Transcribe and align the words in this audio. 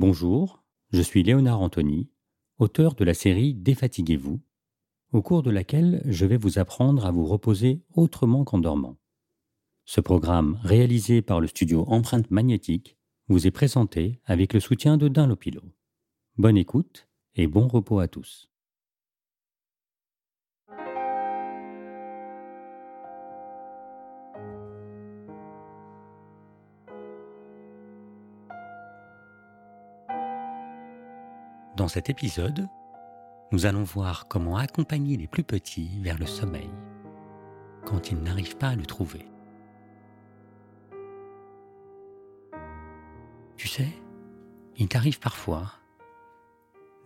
Bonjour, 0.00 0.64
je 0.94 1.02
suis 1.02 1.22
Léonard 1.22 1.60
Anthony, 1.60 2.08
auteur 2.56 2.94
de 2.94 3.04
la 3.04 3.12
série 3.12 3.52
Défatiguez-vous, 3.52 4.40
au 5.12 5.20
cours 5.20 5.42
de 5.42 5.50
laquelle 5.50 6.00
je 6.06 6.24
vais 6.24 6.38
vous 6.38 6.58
apprendre 6.58 7.04
à 7.04 7.10
vous 7.10 7.26
reposer 7.26 7.82
autrement 7.92 8.44
qu'en 8.44 8.60
dormant. 8.60 8.96
Ce 9.84 10.00
programme, 10.00 10.58
réalisé 10.62 11.20
par 11.20 11.38
le 11.38 11.48
studio 11.48 11.84
Empreinte 11.86 12.30
Magnétique, 12.30 12.96
vous 13.28 13.46
est 13.46 13.50
présenté 13.50 14.22
avec 14.24 14.54
le 14.54 14.60
soutien 14.60 14.96
de 14.96 15.06
Dunlopilo. 15.06 15.60
Bonne 16.38 16.56
écoute 16.56 17.06
et 17.34 17.46
bon 17.46 17.68
repos 17.68 17.98
à 17.98 18.08
tous. 18.08 18.49
Dans 31.80 31.88
cet 31.88 32.10
épisode, 32.10 32.68
nous 33.52 33.64
allons 33.64 33.84
voir 33.84 34.28
comment 34.28 34.58
accompagner 34.58 35.16
les 35.16 35.26
plus 35.26 35.44
petits 35.44 35.98
vers 36.02 36.18
le 36.18 36.26
sommeil 36.26 36.68
quand 37.86 38.10
ils 38.10 38.18
n'arrivent 38.18 38.58
pas 38.58 38.68
à 38.68 38.76
le 38.76 38.84
trouver. 38.84 39.26
Tu 43.56 43.66
sais, 43.66 43.88
il 44.76 44.88
t'arrive 44.88 45.20
parfois 45.20 45.72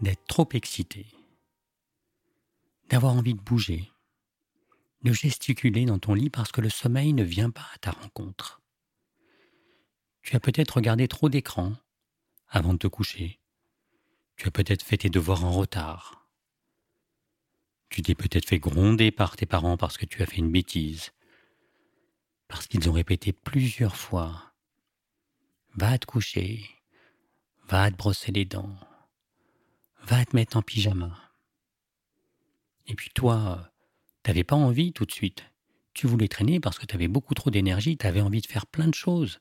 d'être 0.00 0.26
trop 0.26 0.48
excité, 0.54 1.06
d'avoir 2.88 3.14
envie 3.14 3.34
de 3.34 3.40
bouger, 3.40 3.92
de 5.04 5.12
gesticuler 5.12 5.84
dans 5.84 6.00
ton 6.00 6.14
lit 6.14 6.30
parce 6.30 6.50
que 6.50 6.60
le 6.60 6.68
sommeil 6.68 7.12
ne 7.12 7.22
vient 7.22 7.50
pas 7.50 7.68
à 7.76 7.78
ta 7.78 7.90
rencontre. 7.92 8.60
Tu 10.22 10.34
as 10.34 10.40
peut-être 10.40 10.78
regardé 10.78 11.06
trop 11.06 11.28
d'écrans 11.28 11.74
avant 12.48 12.72
de 12.72 12.78
te 12.78 12.88
coucher 12.88 13.38
tu 14.36 14.48
as 14.48 14.50
peut-être 14.50 14.82
fait 14.82 14.98
tes 14.98 15.10
devoirs 15.10 15.44
en 15.44 15.52
retard. 15.52 16.28
Tu 17.88 18.02
t'es 18.02 18.14
peut-être 18.14 18.48
fait 18.48 18.58
gronder 18.58 19.10
par 19.10 19.36
tes 19.36 19.46
parents 19.46 19.76
parce 19.76 19.96
que 19.96 20.06
tu 20.06 20.22
as 20.22 20.26
fait 20.26 20.38
une 20.38 20.50
bêtise. 20.50 21.12
Parce 22.48 22.66
qu'ils 22.66 22.88
ont 22.90 22.92
répété 22.92 23.32
plusieurs 23.32 23.96
fois. 23.96 24.52
Va 25.76 25.96
te 25.98 26.06
coucher. 26.06 26.68
Va 27.68 27.90
te 27.90 27.96
brosser 27.96 28.32
les 28.32 28.44
dents. 28.44 28.76
Va 30.02 30.24
te 30.24 30.34
mettre 30.34 30.56
en 30.56 30.62
pyjama. 30.62 31.16
Et 32.86 32.94
puis 32.94 33.10
toi, 33.10 33.70
t'avais 34.22 34.44
pas 34.44 34.56
envie 34.56 34.92
tout 34.92 35.06
de 35.06 35.12
suite. 35.12 35.44
Tu 35.94 36.06
voulais 36.08 36.28
traîner 36.28 36.58
parce 36.58 36.78
que 36.78 36.86
tu 36.86 36.94
avais 36.94 37.08
beaucoup 37.08 37.34
trop 37.34 37.50
d'énergie, 37.50 37.96
tu 37.96 38.06
avais 38.06 38.20
envie 38.20 38.40
de 38.40 38.46
faire 38.46 38.66
plein 38.66 38.88
de 38.88 38.94
choses. 38.94 39.40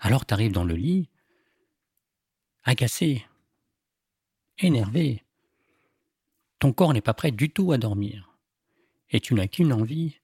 Alors 0.00 0.24
tu 0.24 0.32
arrives 0.32 0.52
dans 0.52 0.64
le 0.64 0.74
lit, 0.74 1.10
agacé, 2.64 3.26
énervé. 4.58 5.24
Ton 6.58 6.72
corps 6.72 6.92
n'est 6.92 7.00
pas 7.00 7.14
prêt 7.14 7.30
du 7.30 7.50
tout 7.50 7.72
à 7.72 7.78
dormir. 7.78 8.36
Et 9.10 9.20
tu 9.20 9.34
n'as 9.34 9.48
qu'une 9.48 9.72
envie, 9.72 10.20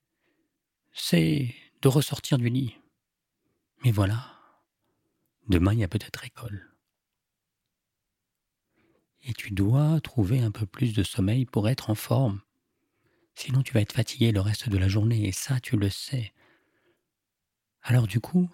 c'est 0.92 1.54
de 1.82 1.88
ressortir 1.88 2.38
du 2.38 2.48
lit. 2.48 2.76
Mais 3.84 3.90
voilà, 3.90 4.38
demain 5.48 5.72
il 5.72 5.80
y 5.80 5.84
a 5.84 5.88
peut-être 5.88 6.24
école. 6.24 6.74
Et 9.22 9.32
tu 9.32 9.52
dois 9.52 10.00
trouver 10.00 10.40
un 10.40 10.50
peu 10.50 10.66
plus 10.66 10.92
de 10.92 11.02
sommeil 11.02 11.46
pour 11.46 11.68
être 11.68 11.90
en 11.90 11.94
forme. 11.94 12.42
Sinon 13.34 13.62
tu 13.62 13.72
vas 13.72 13.80
être 13.80 13.92
fatigué 13.92 14.32
le 14.32 14.40
reste 14.40 14.68
de 14.68 14.78
la 14.78 14.88
journée, 14.88 15.26
et 15.26 15.32
ça 15.32 15.60
tu 15.60 15.76
le 15.76 15.90
sais. 15.90 16.32
Alors 17.82 18.06
du 18.06 18.20
coup, 18.20 18.50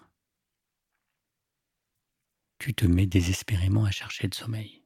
tu 2.57 2.73
te 2.73 2.85
mets 2.85 3.05
désespérément 3.05 3.85
à 3.85 3.91
chercher 3.91 4.27
le 4.27 4.35
sommeil. 4.35 4.80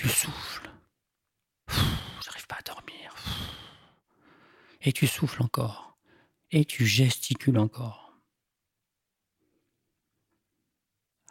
Tu 0.00 0.08
souffles. 0.08 0.70
J'arrive 2.24 2.46
pas 2.46 2.58
à 2.60 2.62
dormir. 2.62 3.16
Et 4.80 4.92
tu 4.92 5.08
souffles 5.08 5.42
encore. 5.42 5.98
Et 6.52 6.64
tu 6.64 6.86
gesticules 6.86 7.58
encore. 7.58 8.16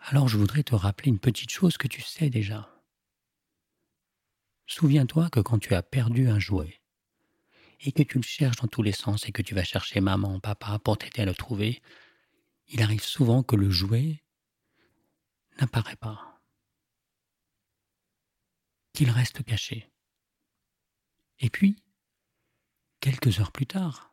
Alors 0.07 0.27
je 0.27 0.37
voudrais 0.37 0.63
te 0.63 0.75
rappeler 0.75 1.11
une 1.11 1.19
petite 1.19 1.49
chose 1.49 1.77
que 1.77 1.87
tu 1.87 2.01
sais 2.01 2.29
déjà. 2.29 2.69
Souviens-toi 4.65 5.29
que 5.29 5.39
quand 5.39 5.59
tu 5.59 5.73
as 5.73 5.81
perdu 5.81 6.27
un 6.27 6.39
jouet, 6.39 6.81
et 7.79 7.93
que 7.93 8.03
tu 8.03 8.17
le 8.17 8.23
cherches 8.23 8.57
dans 8.57 8.67
tous 8.67 8.83
les 8.83 8.91
sens 8.91 9.29
et 9.29 9.31
que 9.31 9.41
tu 9.41 9.55
vas 9.55 9.63
chercher 9.63 10.01
maman, 10.01 10.41
papa 10.41 10.77
pour 10.79 10.97
t'aider 10.97 11.21
à 11.21 11.25
le 11.25 11.33
trouver, 11.33 11.81
il 12.67 12.81
arrive 12.81 13.05
souvent 13.05 13.43
que 13.43 13.55
le 13.55 13.69
jouet 13.69 14.21
n'apparaît 15.57 15.95
pas, 15.95 16.26
qu'il 18.97 19.11
reste 19.11 19.43
caché. 19.43 19.91
Et 21.37 21.51
puis, 21.51 21.75
quelques 22.99 23.39
heures 23.39 23.51
plus 23.51 23.67
tard, 23.67 24.11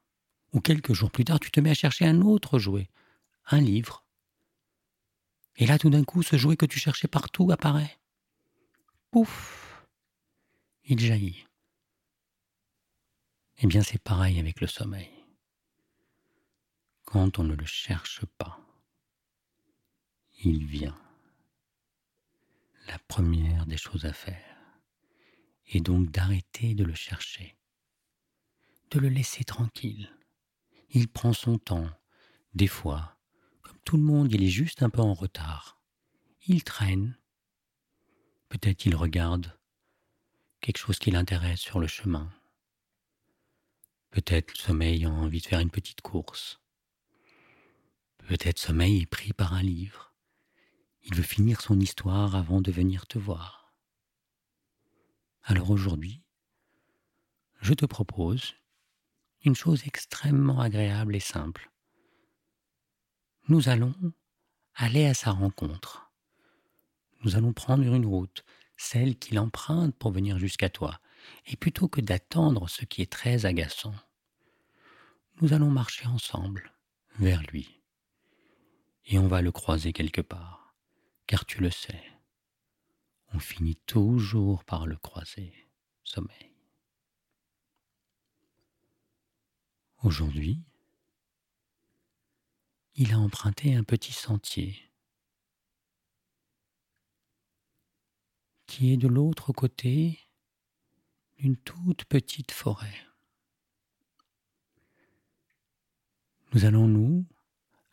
ou 0.53 0.61
quelques 0.61 0.93
jours 0.93 1.11
plus 1.11 1.25
tard, 1.25 1.41
tu 1.41 1.51
te 1.51 1.59
mets 1.59 1.71
à 1.71 1.75
chercher 1.75 2.05
un 2.05 2.21
autre 2.21 2.59
jouet, 2.59 2.91
un 3.47 3.63
livre. 3.63 4.05
Et 5.57 5.65
là, 5.65 5.79
tout 5.79 5.89
d'un 5.89 6.05
coup, 6.05 6.23
ce 6.23 6.37
jouet 6.37 6.59
que 6.59 6.67
tu 6.67 6.79
cherchais 6.79 7.09
partout 7.09 7.51
apparaît. 7.51 7.99
Pouf 9.11 9.89
Il 10.85 11.01
jaillit. 11.01 11.47
Eh 13.61 13.67
bien, 13.67 13.83
c'est 13.83 14.03
pareil 14.03 14.39
avec 14.39 14.61
le 14.61 14.67
sommeil 14.67 15.11
quand 17.07 17.39
on 17.39 17.45
ne 17.45 17.55
le 17.55 17.65
cherche 17.65 18.27
pas. 18.37 18.61
Il 20.45 20.67
vient. 20.67 20.99
La 22.87 22.99
première 22.99 23.65
des 23.65 23.79
choses 23.79 24.05
à 24.05 24.13
faire 24.13 24.54
est 25.67 25.81
donc 25.81 26.11
d'arrêter 26.11 26.75
de 26.75 26.85
le 26.85 26.95
chercher, 26.95 27.57
de 28.91 28.99
le 28.99 29.09
laisser 29.09 29.45
tranquille. 29.45 30.11
Il 30.91 31.09
prend 31.09 31.33
son 31.33 31.59
temps. 31.59 31.91
Des 32.55 32.69
fois, 32.69 33.17
comme 33.63 33.79
tout 33.85 33.97
le 33.97 34.03
monde, 34.03 34.33
il 34.33 34.45
est 34.45 34.49
juste 34.49 34.83
un 34.83 34.91
peu 34.91 35.01
en 35.01 35.15
retard. 35.15 35.81
Il 36.47 36.63
traîne. 36.63 37.19
Peut-être 38.49 38.87
il 38.87 38.95
regarde 38.95 39.59
quelque 40.61 40.79
chose 40.79 40.99
qui 40.99 41.11
l'intéresse 41.11 41.61
sur 41.61 41.81
le 41.81 41.89
chemin. 41.89 42.33
Peut-être 44.11 44.57
le 44.57 44.59
sommeil 44.59 45.05
a 45.05 45.11
envie 45.11 45.41
de 45.41 45.47
faire 45.47 45.59
une 45.59 45.71
petite 45.71 46.01
course. 46.01 46.61
Peut-être 48.29 48.59
sommeil 48.59 49.03
est 49.03 49.07
pris 49.07 49.33
par 49.33 49.55
un 49.55 49.63
livre. 49.63 50.15
Il 51.03 51.15
veut 51.15 51.23
finir 51.23 51.61
son 51.61 51.79
histoire 51.81 52.37
avant 52.37 52.61
de 52.61 52.71
venir 52.71 53.07
te 53.07 53.19
voir. 53.19 53.64
Alors 55.45 55.71
aujourd'hui, 55.71 56.23
je 57.61 57.75
te 57.75 57.85
propose 57.85 58.55
une 59.43 59.55
chose 59.55 59.87
extrêmement 59.87 60.61
agréable 60.61 61.15
et 61.15 61.21
simple. 61.21 61.71
Nous 63.49 63.69
allons 63.69 63.95
aller 64.75 65.05
à 65.05 65.13
sa 65.13 65.33
rencontre. 65.33 66.11
Nous 67.23 67.37
allons 67.37 67.53
prendre 67.53 67.85
une 67.85 68.07
route, 68.07 68.43
celle 68.79 69.19
qu'il 69.19 69.39
emprunte 69.39 69.95
pour 69.97 70.13
venir 70.13 70.39
jusqu'à 70.39 70.71
toi. 70.71 70.99
Et 71.47 71.57
plutôt 71.57 71.89
que 71.89 72.01
d'attendre 72.01 72.69
ce 72.69 72.87
qui 72.87 73.03
est 73.03 73.13
très 73.13 73.45
agaçant, 73.45 73.95
nous 75.43 75.53
allons 75.53 75.71
marcher 75.71 76.07
ensemble 76.07 76.73
vers 77.19 77.43
lui 77.43 77.83
et 79.07 79.19
on 79.19 79.29
va 79.29 79.43
le 79.43 79.53
croiser 79.53 79.93
quelque 79.93 80.23
part, 80.23 80.75
car 81.27 81.45
tu 81.45 81.61
le 81.61 81.71
sais, 81.71 82.03
on 83.35 83.39
finit 83.41 83.77
toujours 83.87 84.65
par 84.65 84.87
le 84.87 84.97
croiser, 84.97 85.53
sommeil. 86.05 86.53
Aujourd'hui, 90.03 90.63
il 92.95 93.13
a 93.13 93.19
emprunté 93.19 93.75
un 93.75 93.83
petit 93.83 94.13
sentier 94.13 94.91
qui 98.67 98.93
est 98.93 98.97
de 98.97 99.09
l'autre 99.09 99.53
côté 99.53 100.21
d'une 101.39 101.57
toute 101.57 102.05
petite 102.05 102.53
forêt. 102.53 103.07
Nous 106.53 106.65
allons 106.65 106.87
nous 106.87 107.27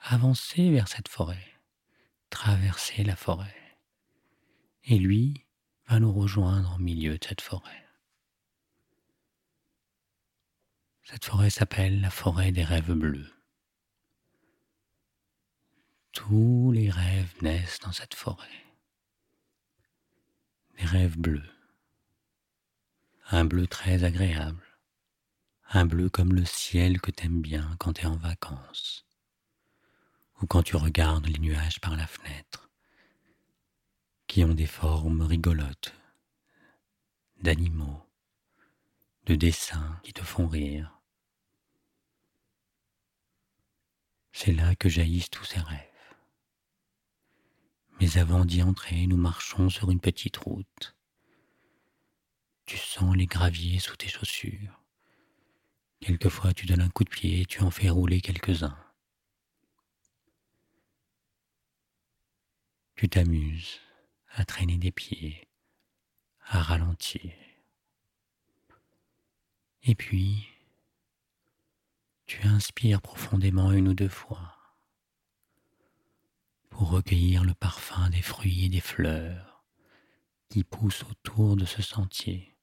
avancer 0.02 0.70
vers 0.70 0.88
cette 0.88 1.08
forêt, 1.08 1.60
traverser 2.30 3.04
la 3.04 3.16
forêt. 3.16 3.61
Et 4.86 4.98
lui 4.98 5.46
va 5.88 6.00
nous 6.00 6.12
rejoindre 6.12 6.76
au 6.76 6.80
milieu 6.80 7.18
de 7.18 7.24
cette 7.24 7.42
forêt. 7.42 7.86
Cette 11.04 11.26
forêt 11.26 11.50
s'appelle 11.50 12.00
la 12.02 12.10
forêt 12.10 12.52
des 12.52 12.64
rêves 12.64 12.94
bleus. 12.94 13.32
Tous 16.14 16.72
les 16.72 16.90
rêves 16.90 17.34
naissent 17.42 17.80
dans 17.80 17.92
cette 17.92 18.14
forêt. 18.14 18.66
Des 20.78 20.86
rêves 20.86 21.18
bleus. 21.18 21.50
Un 23.30 23.46
bleu 23.46 23.68
très 23.68 24.04
agréable. 24.04 24.64
Un 25.70 25.86
bleu 25.86 26.10
comme 26.10 26.34
le 26.34 26.46
ciel 26.46 27.00
que 27.00 27.12
t'aimes 27.12 27.42
bien 27.42 27.76
quand 27.80 27.94
t'es 27.94 28.06
en 28.06 28.18
vacances 28.18 29.06
ou 30.42 30.48
quand 30.48 30.64
tu 30.64 30.76
regardes 30.76 31.28
les 31.28 31.40
nuages 31.40 31.80
par 31.80 31.96
la 31.96 32.08
fenêtre, 32.08 32.71
qui 34.32 34.46
ont 34.46 34.54
des 34.54 34.66
formes 34.66 35.24
rigolotes, 35.24 35.94
d'animaux, 37.42 38.02
de 39.26 39.36
dessins 39.36 40.00
qui 40.04 40.14
te 40.14 40.24
font 40.24 40.48
rire. 40.48 41.02
C'est 44.32 44.54
là 44.54 44.74
que 44.76 44.88
jaillissent 44.88 45.32
tous 45.32 45.44
ces 45.44 45.60
rêves. 45.60 46.16
Mais 48.00 48.18
avant 48.18 48.46
d'y 48.46 48.64
entrer, 48.64 49.06
nous 49.06 49.18
marchons 49.18 49.70
sur 49.70 49.92
une 49.92 50.00
petite 50.00 50.38
route. 50.38 50.96
Tu 52.66 52.78
sens 52.78 53.14
les 53.18 53.28
graviers 53.28 53.80
sous 53.80 53.98
tes 53.98 54.08
chaussures. 54.08 54.82
Quelquefois 56.00 56.54
tu 56.54 56.68
donnes 56.68 56.80
un 56.80 56.90
coup 56.90 57.04
de 57.04 57.10
pied 57.10 57.42
et 57.42 57.46
tu 57.46 57.64
en 57.64 57.70
fais 57.70 57.90
rouler 57.90 58.22
quelques-uns. 58.22 58.82
Tu 62.96 63.10
t'amuses 63.10 63.82
à 64.34 64.46
traîner 64.46 64.78
des 64.78 64.92
pieds, 64.92 65.48
à 66.48 66.62
ralentir. 66.62 67.32
Et 69.84 69.96
puis, 69.96 70.48
tu 72.26 72.46
inspires 72.48 73.02
profondément 73.02 73.72
une 73.72 73.90
ou 73.90 73.94
deux 73.94 74.10
fois 74.10 74.56
pour 76.70 76.90
recueillir 76.90 77.44
le 77.44 77.54
parfum 77.54 78.10
des 78.10 78.22
fruits 78.22 78.66
et 78.66 78.70
des 78.70 78.80
fleurs 78.80 79.66
qui 80.50 80.64
poussent 80.64 81.04
autour 81.04 81.56
de 81.56 81.66
ce 81.66 81.82
sentier. 81.82 82.56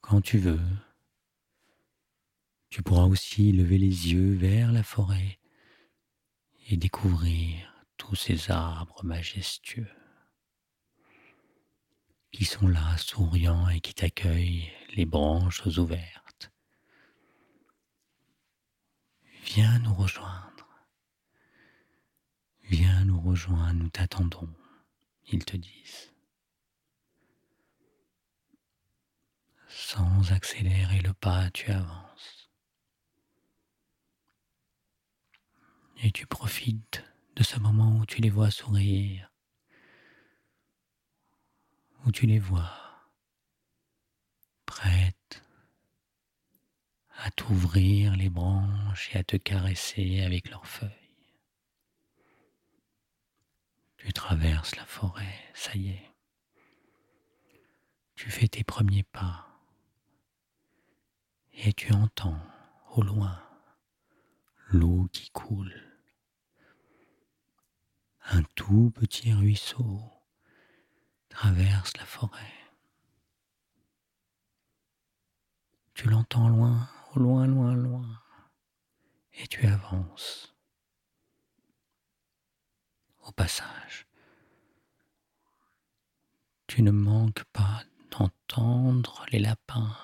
Quand 0.00 0.20
tu 0.20 0.38
veux, 0.38 0.60
tu 2.68 2.82
pourras 2.82 3.04
aussi 3.04 3.52
lever 3.52 3.78
les 3.78 4.12
yeux 4.12 4.34
vers 4.34 4.72
la 4.72 4.82
forêt 4.82 5.38
et 6.68 6.76
découvrir 6.76 7.73
tous 7.96 8.16
ces 8.16 8.50
arbres 8.50 9.04
majestueux 9.04 9.90
qui 12.32 12.44
sont 12.44 12.66
là 12.66 12.96
souriants 12.98 13.68
et 13.68 13.80
qui 13.80 13.94
t'accueillent 13.94 14.72
les 14.96 15.06
branches 15.06 15.64
ouvertes. 15.66 16.50
Viens 19.44 19.78
nous 19.78 19.94
rejoindre. 19.94 20.68
Viens 22.64 23.04
nous 23.04 23.20
rejoindre, 23.20 23.74
nous 23.74 23.88
t'attendons, 23.88 24.52
ils 25.26 25.44
te 25.44 25.56
disent. 25.56 26.12
Sans 29.68 30.32
accélérer 30.32 31.02
le 31.02 31.12
pas, 31.12 31.50
tu 31.50 31.70
avances. 31.70 32.50
Et 36.02 36.10
tu 36.10 36.26
profites 36.26 37.04
de 37.36 37.42
ce 37.42 37.58
moment 37.58 37.98
où 37.98 38.06
tu 38.06 38.20
les 38.20 38.30
vois 38.30 38.50
sourire, 38.50 39.30
où 42.06 42.12
tu 42.12 42.26
les 42.26 42.38
vois 42.38 42.70
prêtes 44.66 45.42
à 47.16 47.30
t'ouvrir 47.30 48.16
les 48.16 48.28
branches 48.28 49.14
et 49.14 49.18
à 49.18 49.24
te 49.24 49.36
caresser 49.36 50.20
avec 50.22 50.50
leurs 50.50 50.66
feuilles. 50.66 50.90
Tu 53.96 54.12
traverses 54.12 54.76
la 54.76 54.84
forêt, 54.84 55.40
ça 55.54 55.74
y 55.74 55.88
est. 55.88 56.10
Tu 58.14 58.30
fais 58.30 58.48
tes 58.48 58.64
premiers 58.64 59.02
pas 59.04 59.48
et 61.54 61.72
tu 61.72 61.92
entends 61.92 62.40
au 62.90 63.02
loin 63.02 63.40
l'eau 64.68 65.08
qui 65.12 65.30
coule. 65.30 65.93
Un 68.26 68.42
tout 68.54 68.90
petit 68.94 69.34
ruisseau 69.34 70.00
traverse 71.28 71.94
la 71.98 72.06
forêt. 72.06 72.52
Tu 75.92 76.08
l'entends 76.08 76.48
loin, 76.48 76.88
loin, 77.14 77.46
loin, 77.46 77.74
loin, 77.74 78.22
et 79.34 79.46
tu 79.46 79.66
avances. 79.66 80.54
Au 83.26 83.32
passage, 83.32 84.06
tu 86.66 86.82
ne 86.82 86.90
manques 86.90 87.44
pas 87.52 87.84
d'entendre 88.10 89.26
les 89.32 89.38
lapins 89.38 89.96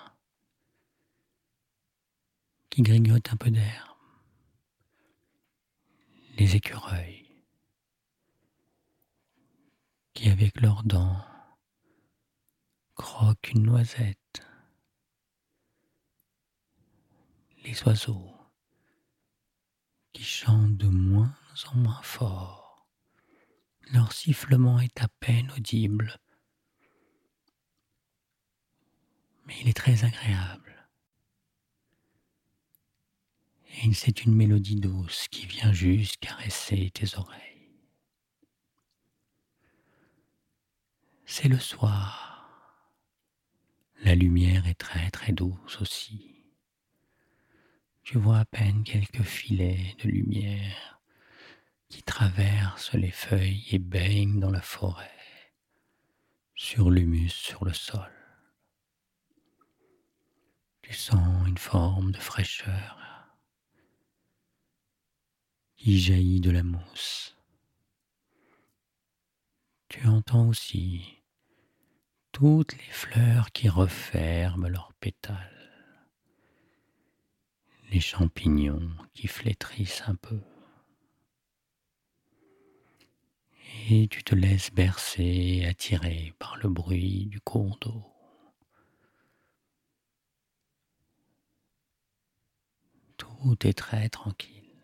qui 2.68 2.82
grignotent 2.82 3.32
un 3.32 3.36
peu 3.36 3.50
d'air, 3.50 3.96
les 6.36 6.54
écureuils 6.54 7.29
avec 10.28 10.60
leurs 10.60 10.82
dents 10.82 11.24
croquent 12.94 13.52
une 13.54 13.62
noisette, 13.62 14.42
les 17.64 17.82
oiseaux 17.84 18.30
qui 20.12 20.24
chantent 20.24 20.76
de 20.76 20.88
moins 20.88 21.34
en 21.72 21.76
moins 21.76 22.02
fort, 22.02 22.86
leur 23.92 24.12
sifflement 24.12 24.78
est 24.80 25.00
à 25.00 25.08
peine 25.20 25.50
audible, 25.56 26.18
mais 29.46 29.54
il 29.60 29.68
est 29.68 29.76
très 29.76 30.04
agréable. 30.04 30.88
Et 33.82 33.94
c'est 33.94 34.24
une 34.24 34.34
mélodie 34.34 34.76
douce 34.76 35.28
qui 35.28 35.46
vient 35.46 35.72
juste 35.72 36.18
caresser 36.18 36.90
tes 36.90 37.16
oreilles. 37.16 37.49
C'est 41.32 41.46
le 41.46 41.60
soir. 41.60 42.76
La 44.02 44.16
lumière 44.16 44.66
est 44.66 44.74
très 44.74 45.12
très 45.12 45.30
douce 45.30 45.80
aussi. 45.80 46.44
Tu 48.02 48.18
vois 48.18 48.40
à 48.40 48.44
peine 48.44 48.82
quelques 48.82 49.22
filets 49.22 49.94
de 50.02 50.08
lumière 50.08 51.00
qui 51.88 52.02
traversent 52.02 52.94
les 52.94 53.12
feuilles 53.12 53.64
et 53.70 53.78
baignent 53.78 54.40
dans 54.40 54.50
la 54.50 54.60
forêt, 54.60 55.08
sur 56.56 56.90
l'humus 56.90 57.28
sur 57.28 57.64
le 57.64 57.74
sol. 57.74 58.10
Tu 60.82 60.92
sens 60.94 61.46
une 61.46 61.58
forme 61.58 62.10
de 62.10 62.18
fraîcheur 62.18 62.98
qui 65.76 66.00
jaillit 66.00 66.40
de 66.40 66.50
la 66.50 66.64
mousse. 66.64 67.36
Tu 69.88 70.08
entends 70.08 70.48
aussi 70.48 71.19
toutes 72.40 72.72
les 72.72 72.90
fleurs 72.90 73.52
qui 73.52 73.68
referment 73.68 74.66
leurs 74.66 74.94
pétales, 74.94 75.70
les 77.92 78.00
champignons 78.00 78.88
qui 79.12 79.26
flétrissent 79.26 80.04
un 80.06 80.14
peu. 80.14 80.40
Et 83.90 84.08
tu 84.08 84.24
te 84.24 84.34
laisses 84.34 84.72
bercer 84.72 85.22
et 85.22 85.66
attirer 85.66 86.32
par 86.38 86.56
le 86.56 86.70
bruit 86.70 87.26
du 87.26 87.42
cours 87.42 87.76
d'eau. 87.78 88.06
Tout 93.18 93.66
est 93.66 93.76
très 93.76 94.08
tranquille. 94.08 94.80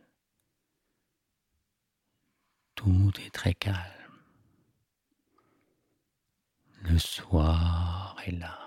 Tout 2.75 3.13
est 3.25 3.31
très 3.31 3.55
calme. 3.55 4.06
Le 6.83 6.99
soir 6.99 8.17
est 8.27 8.33
là, 8.33 8.59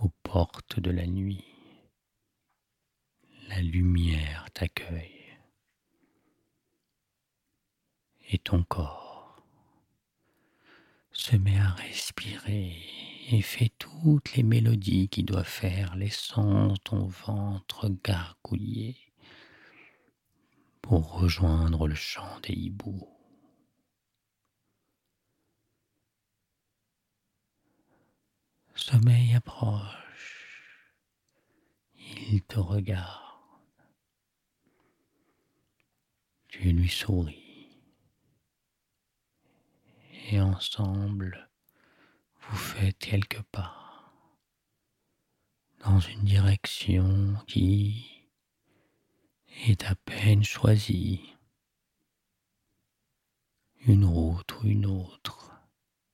aux 0.00 0.10
portes 0.22 0.80
de 0.80 0.90
la 0.90 1.06
nuit. 1.06 1.44
La 3.48 3.60
lumière 3.62 4.46
t'accueille 4.52 5.36
et 8.30 8.38
ton 8.38 8.62
corps 8.62 9.42
se 11.12 11.36
met 11.36 11.58
à 11.58 11.70
respirer 11.70 12.76
et 13.30 13.42
fait 13.42 13.72
toutes 13.78 14.34
les 14.34 14.42
mélodies 14.42 15.08
qui 15.08 15.24
doivent 15.24 15.44
faire, 15.44 15.96
laissant 15.96 16.74
ton 16.84 17.06
ventre 17.06 17.88
gargouiller 18.04 18.96
pour 20.80 21.18
rejoindre 21.18 21.88
le 21.88 21.94
chant 21.94 22.40
des 22.42 22.54
hiboux. 22.54 23.17
Sommeil 28.78 29.34
approche. 29.34 30.92
Il 32.30 32.42
te 32.42 32.58
regarde. 32.58 33.22
Tu 36.48 36.72
lui 36.72 36.88
souris. 36.88 37.68
Et 40.30 40.40
ensemble, 40.40 41.50
vous 42.40 42.56
faites 42.56 42.98
quelques 42.98 43.42
pas 43.42 43.74
dans 45.84 46.00
une 46.00 46.24
direction 46.24 47.36
qui 47.46 48.26
est 49.66 49.84
à 49.84 49.94
peine 49.94 50.44
choisi. 50.44 51.34
Une 53.86 54.04
route 54.04 54.52
ou 54.60 54.66
une 54.66 54.86
autre, 54.86 55.52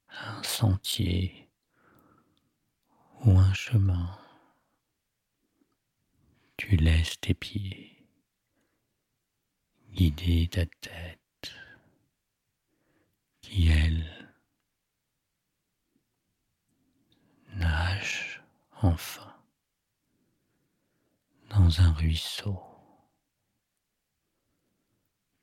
un 0.09 0.43
sentier 0.43 1.44
ou 3.25 3.39
un 3.39 3.55
chemin. 3.55 4.19
Tu 6.57 6.77
laisses 6.77 7.19
tes 7.21 7.35
pieds 7.35 7.91
guider 9.91 10.49
ta 10.49 10.67
tête 10.67 11.53
qui, 13.41 13.69
elle, 13.69 14.35
nage 17.55 18.43
enfin 18.83 19.35
dans 21.51 21.81
un 21.81 21.93
ruisseau 21.93 22.61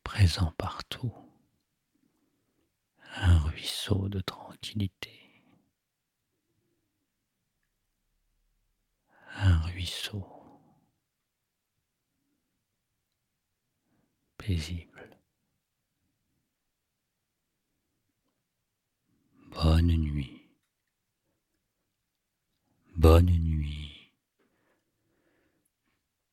présent 0.03 0.51
partout, 0.57 1.13
un 3.15 3.39
ruisseau 3.39 4.09
de 4.09 4.19
tranquillité, 4.19 5.20
un 9.35 9.59
ruisseau 9.61 10.27
paisible. 14.37 15.17
Bonne 19.51 19.87
nuit. 19.87 20.49
Bonne 22.95 23.25
nuit. 23.25 24.13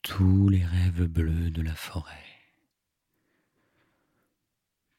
Tous 0.03 0.49
les 0.49 0.65
rêves 0.65 1.05
bleus 1.07 1.51
de 1.51 1.63
la 1.63 1.75
forêt 1.75 2.15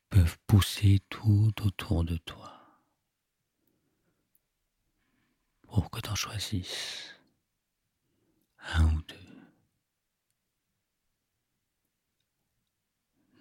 peuvent 0.09 0.37
pousser 0.47 0.99
tout 1.09 1.53
autour 1.63 2.03
de 2.03 2.17
toi 2.17 2.59
pour 5.63 5.89
que 5.89 5.99
tu 5.99 6.09
en 6.09 6.15
choisisses 6.15 6.98
un 8.73 8.85
ou 8.95 9.01
deux 9.03 9.15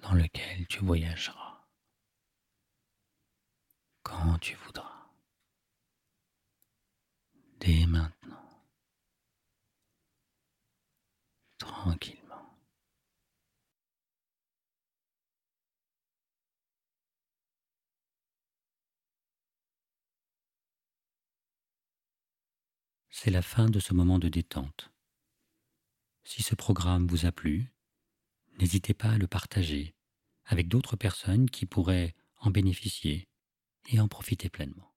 dans 0.03 0.15
lequel 0.15 0.67
tu 0.69 0.79
voyageras 0.81 1.49
quand 4.03 4.39
tu 4.39 4.55
voudras, 4.57 5.11
dès 7.61 7.87
maintenant, 7.87 8.65
tranquillement. 11.59 12.59
C'est 23.11 23.31
la 23.31 23.43
fin 23.43 23.69
de 23.69 23.79
ce 23.79 23.93
moment 23.93 24.19
de 24.19 24.29
détente. 24.29 24.91
Si 26.31 26.43
ce 26.43 26.55
programme 26.55 27.07
vous 27.07 27.25
a 27.25 27.33
plu, 27.33 27.73
n'hésitez 28.59 28.93
pas 28.93 29.13
à 29.13 29.17
le 29.17 29.27
partager 29.27 29.95
avec 30.45 30.69
d'autres 30.69 30.95
personnes 30.95 31.49
qui 31.49 31.65
pourraient 31.65 32.15
en 32.37 32.51
bénéficier 32.51 33.31
et 33.87 33.99
en 33.99 34.09
profiter 34.09 34.51
pleinement. 34.51 34.93